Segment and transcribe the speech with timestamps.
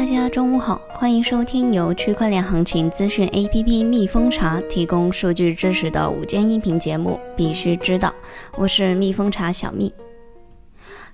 [0.00, 8.14] 大家中午好，欢迎收听由区块链行情资讯 APP 蜜蜂茶提供数据支持的午间音频节目，必须知道。
[8.56, 9.92] 我是蜜蜂茶小蜜。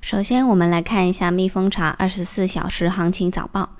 [0.00, 3.70] 首先，我们来看一下蜜蜂茶二十四小时行情早报。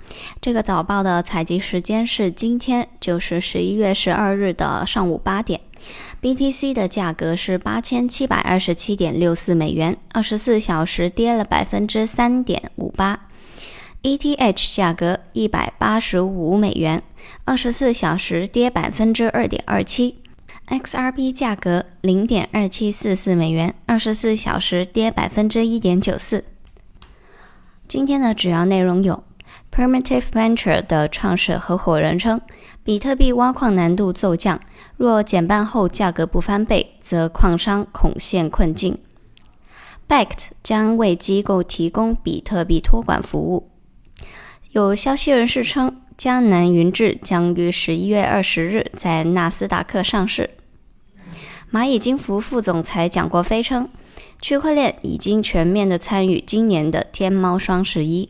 [0.41, 5.61] 这个早报的采集时间是今天，就是十一月十二日的上午八点。
[6.21, 13.26] BTC 的价格是八千七百二十七点六四美元，二十四小时跌了百分之三点五八。
[14.03, 17.03] ETH 价格一百八十五美元，
[17.45, 20.19] 二十四小时跌百分之二点二七。
[20.67, 26.45] XRP 价格零点二七四四美元，二十四小时跌百分之一点九四。
[27.87, 29.23] 今天的主要内容有
[29.71, 32.39] ：Primitive Venture 的创始合伙人称，
[32.83, 34.59] 比特币挖矿难度骤降。
[34.97, 38.97] 若减半后价格不翻倍，则矿商恐陷困境。
[40.07, 43.69] Bakkt 将为机构提供比特币托管服务。
[44.71, 50.49] 有消息人士称，迦南云智将于十一月二十日在纳斯达克上市。
[51.71, 53.87] 蚂蚁金服副总裁蒋国飞称，
[54.41, 58.29] 区块链已经全面的参与今年的天猫双十一。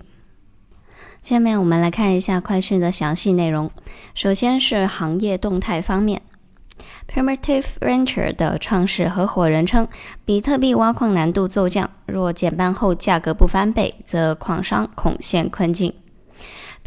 [1.23, 3.71] 下面我们来看一下快讯的详细内容。
[4.13, 6.21] 首先是行业动态方面。
[7.11, 9.87] Primitive Venture 的创始合伙人称，
[10.23, 15.91] 比特币挖矿难度骤降，若减半后价格不翻倍，则矿商恐陷困境。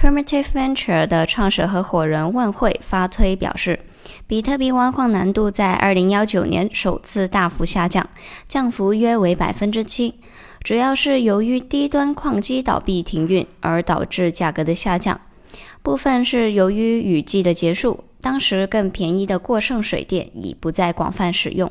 [0.00, 3.80] Primitive Venture 的创始合伙人万汇发推表示，
[4.26, 8.08] 比特币挖矿难度在2019年首次大幅下降，
[8.48, 10.14] 降幅约为百分之七，
[10.64, 15.20] 主要是由于低端矿机倒闭停运而导致价格的下降，
[15.82, 18.04] 部分是由于雨季的结束。
[18.22, 21.70] 当时更便宜的过剩水电已不再广泛使用。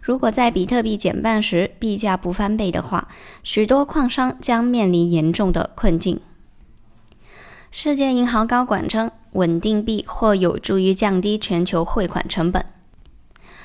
[0.00, 3.06] 如果在比特币减半时币价不翻倍的话，
[3.44, 6.20] 许多矿商将面临严重的困境。
[7.74, 12.66] 世界银行高管称，稳定币或有助于降低全球汇款成本。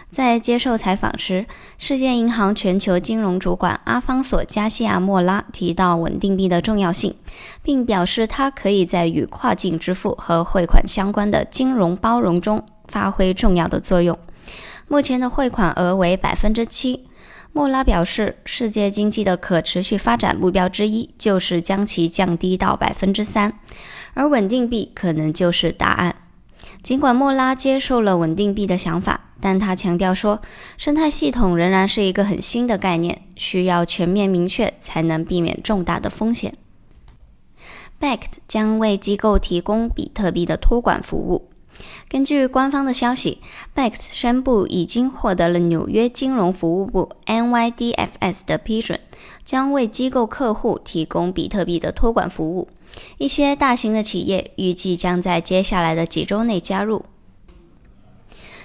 [0.10, 1.46] 在接受采访时，
[1.78, 7.16] 世界银行全球金融主管阿方索·加西亚·莫拉提到稳定币的重要性，
[7.62, 14.18] 并表示它可以在与跨境支付和汇款相关的金融包容中发挥重要的作用。
[14.88, 17.07] 目前的汇款额为百分之七。
[17.58, 23.58] 莫拉表示，世界经济的可持续发展目标之一就是将其降低到百分之三，
[24.14, 26.18] 而稳定币可能就是答案。
[26.84, 29.22] 尽管莫拉接受了稳定币的想法。
[29.42, 30.40] 但他强调说，
[30.78, 36.54] 生态系统仍然是一个很新的概念，需要全面明确才能避免重大的风险。
[38.00, 41.50] Bact 将为机构提供比特币的托管服务。
[42.10, 43.40] 根据官方的消息
[43.76, 49.00] ，Bax 宣布已经获得了纽约金融服务部 （NYDFS） 的批准，
[49.44, 52.68] 将为机构客户提供比特币的托管服务。
[53.18, 57.06] 一些大型的企业预计将在接下来的几周内加入。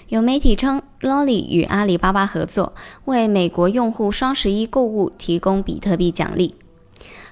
[0.09, 2.75] 有媒体称，Lolly 与阿里巴巴合作，
[3.07, 6.55] 为美国用户双十一购物提供比特币奖励。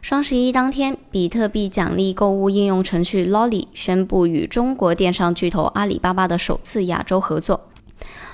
[0.03, 7.69] 双十一当天，比特币奖励购物应用程序 Lolly 宣布与中国电商巨头阿里巴巴的首次亚洲合作。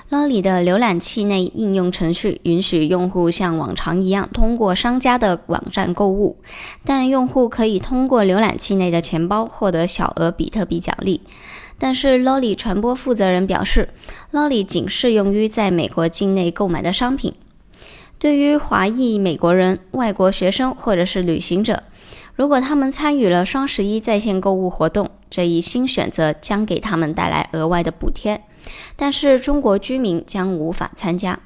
[0.09, 6.37] Lolly 的浏览器内应用程序允许用户像往常一样通过商家的网站购物，
[6.85, 11.19] 但用户可以通过浏览器内的钱包获得小额比特币奖励。
[11.77, 13.89] 但是，Lolly 传播负责人表示
[14.31, 17.33] ，Lolly 仅适用于在美国境内购买的商品。
[18.19, 21.83] 对于华裔美国人、外国学生或者是旅行者，
[22.33, 28.43] 如果他们参与了双十一在线购物活动，这一新选择将给他们带来额外的补贴。
[28.95, 31.39] 但是，中国居民将无法参加，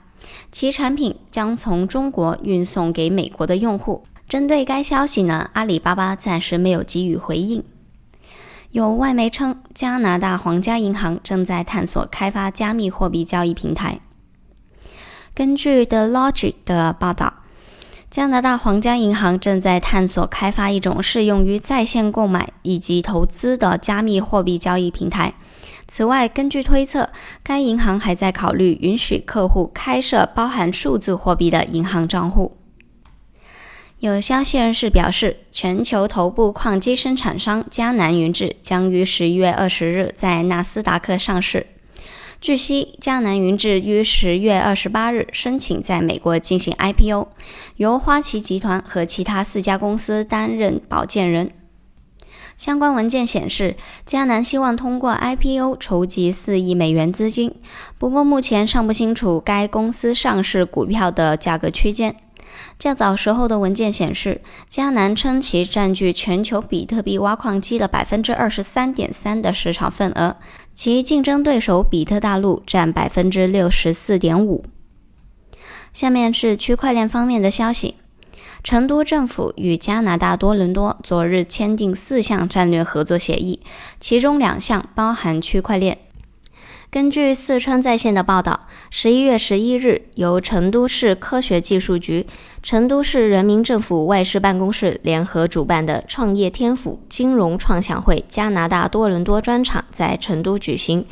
[0.52, 4.06] 其产品将从中国运送给美国的用户。
[4.30, 7.64] 针对该消息呢，阿里巴巴暂时没有给予回应。
[8.72, 14.00] 有外媒称，加拿大皇家银行正在探索开发加密货币交易平台。
[15.34, 17.36] 根据 The Logic 的报道，
[18.10, 25.34] 加拿大皇家银行正在探索开发一种适用于在线购买以及投资的加密货币交易平台。
[25.88, 27.10] 此外，根据推测，
[27.44, 32.58] 该银行还在考虑允许客户开设包含数字货币的银行账户。
[34.00, 41.68] 有消息人士表示，全球头部矿机生产商迦南云智将于十一月二十日在纳斯达克上市。
[42.42, 47.28] 据悉，迦南云智于十月二十八日申请在美国进行 IPO，
[47.76, 51.52] 由花旗集团和其他四家公司担任保荐人。
[52.58, 53.76] 相关文件显示，
[54.08, 57.54] 迦南希望通过 IPO 筹集四亿美元资金，
[58.00, 62.16] 不过目前尚不清楚该公司上市股票的价格区间。
[62.78, 70.38] 较早时候的文件显示，迦南称其占据全球比特币挖矿机的百分之二十三点三的市场份额，
[70.74, 74.64] 其竞争对手比特大陆占百分之六十四点五。
[75.94, 77.96] 下面是区块链方面的消息：
[78.64, 83.60] 成都政府与加拿大多伦多昨日签订四项战略合作协议，
[84.00, 85.98] 其中两项包含区块链。
[86.92, 92.28] 根据四川在线的报道，十一月十一日，由成都市科学技术局、
[92.62, 101.06] 成都市人民政府外事办公室联合主办的“创业天府金融创想会”加拿大多伦多专场在成都举行。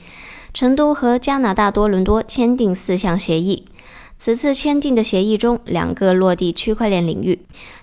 [0.53, 3.63] 成都和加拿大多伦多签订四项协议。
[4.17, 7.39] 此次签订的协议中，两个落地区块链领域。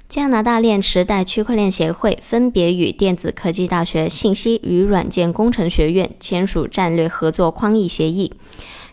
[0.09, 8.33] 加拿大链时代区块链协会分别与电子科技大学信息与软件工程学院签署战略合作框议协议，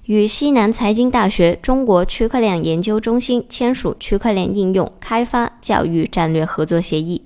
[0.05, 7.21] 与西南财经大学中国区块链研究中心签署区块链应用开发教育战略合作协议。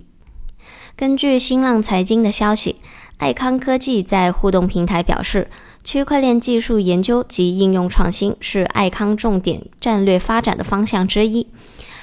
[0.97, 2.75] 根据新浪财经的消息，
[3.17, 5.49] 爱康科技在互动平台表示，
[5.83, 11.47] 区块链技术研究及应用创新是爱康重点战略发展的方向之一。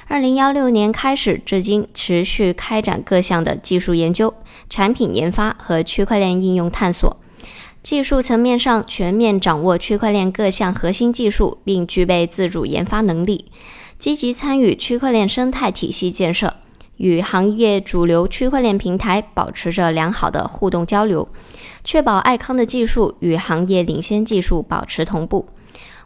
[0.07, 4.31] 二零幺六年开始至今，持续开展各项的技术研究、
[4.69, 7.17] 产品研发和区块链应用探索。
[7.81, 13.45] 技术层面上，全面掌握区块链各项核心技术，并具备自主研发能力，
[13.97, 16.53] 积极参与区块链生态体系建设，
[16.97, 21.27] 与行业主流区块链平台保持着良好的互动交流，
[21.83, 25.47] 确保爱康的技术与行业领先技术保持同步。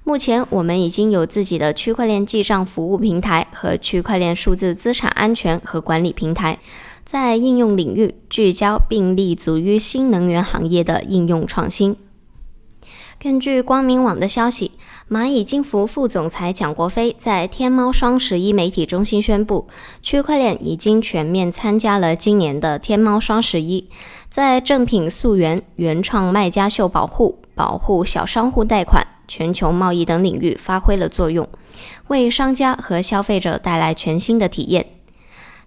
[0.09, 6.57] 目前，我们已经有自己的区块链记账服务平台和区块链数字资产安全和管理平台，
[7.05, 11.95] 在应用领域聚焦并立足于新能源行业的应用创新。
[13.19, 14.71] 根据光明网的消息，
[15.07, 19.67] 蚂蚁金服副总裁蒋国飞在天猫双十一媒体中心宣布，
[20.01, 23.87] 区块链已经全面参加了今年的天猫双十一，
[24.31, 29.05] 在正品溯源、原创卖家秀保护、保护小商户贷款。
[29.29, 31.47] 全球贸易等领域发挥了作用，
[32.07, 34.87] 为商家和消费者带来全新的体验。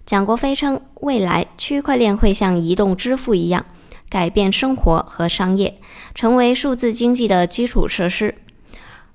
[0.05, 3.65] 蒋国飞称，未来区块链会像移动支付一样，
[4.09, 5.79] 改变生活和商业，
[6.13, 8.35] 成为数字经济的基础设施。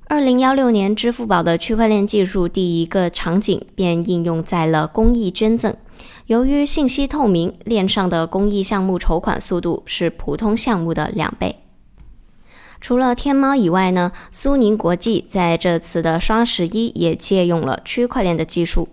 [0.07, 5.77] 二零幺六年，支付宝的区块链技术第一个场景便应用在了公益捐赠。
[6.25, 11.57] 由于信息透明，链上的公益项目筹款速度是普通项目的两倍。
[12.81, 18.89] 除了天猫以外呢，苏宁国际在这次的双十一也借用了区块链的技术。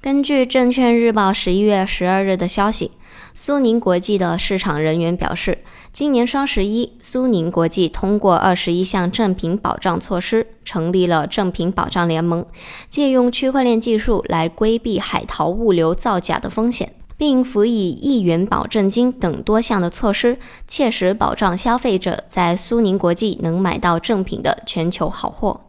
[0.00, 2.90] 根据证券日报十一月十二日的消息，
[3.34, 5.58] 苏宁国际的市场人员表示，
[5.92, 12.44] 今年双十一，苏宁国际通过二十一项正品保障措施，成立了正品保障联盟，
[12.90, 16.92] 借用区块链技术来规避海淘物流造假的风险。
[17.16, 25.60] 并辅以一元保证金等多项的措施，切实保障消费者在苏宁国际能买到正品的全球好货。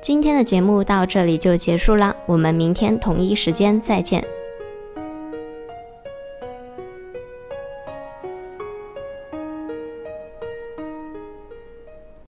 [0.00, 4.24] 今天的节目到这里就结束了，我们明天同一时间再见。